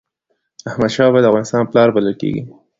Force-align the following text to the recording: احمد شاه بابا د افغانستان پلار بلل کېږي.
احمد 0.69 0.91
شاه 0.95 1.07
بابا 1.11 1.19
د 1.21 1.25
افغانستان 1.31 1.63
پلار 1.71 1.89
بلل 1.95 2.15
کېږي. 2.21 2.43